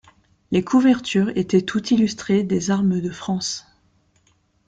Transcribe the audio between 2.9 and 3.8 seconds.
de France.